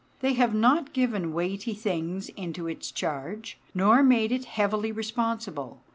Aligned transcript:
They 0.21 0.33
have 0.33 0.55
not 0.55 0.93
given 0.93 1.31
weighty 1.31 1.75
things 1.75 2.29
into 2.29 2.65
its 2.67 2.91
charge, 2.91 3.59
nor 3.75 4.01
made 4.01 4.31
it 4.31 4.45
heavily 4.45 4.91
responsible. 4.91 5.83